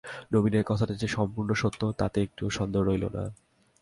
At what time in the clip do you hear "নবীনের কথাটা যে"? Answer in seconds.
0.33-1.07